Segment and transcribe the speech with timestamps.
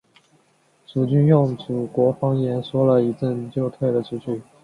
[0.87, 4.41] 楚军用楚国方言说了一阵就退了出去。